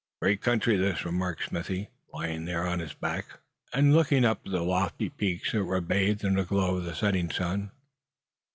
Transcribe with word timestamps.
"Great 0.19 0.41
country 0.41 0.77
this," 0.77 1.05
remarked 1.05 1.45
Smithy, 1.49 1.89
lying 2.11 2.45
there 2.45 2.65
on 2.65 2.79
his 2.79 2.95
back, 2.95 3.37
and 3.71 3.93
looking 3.93 4.25
up 4.25 4.41
at 4.47 4.51
the 4.51 4.63
lofty 4.63 5.09
peaks 5.09 5.51
that 5.51 5.63
were 5.63 5.79
bathed 5.79 6.23
in 6.23 6.33
the 6.33 6.43
glow 6.43 6.77
of 6.77 6.85
the 6.85 6.95
setting 6.95 7.29
sun. 7.29 7.69